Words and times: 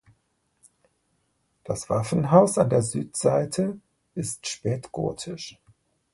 Das 1.63 1.87
Waffenhaus 1.91 2.57
an 2.57 2.71
der 2.71 2.81
Südseite 2.81 3.79
ist 4.15 4.47
spätgotisch. 4.47 5.59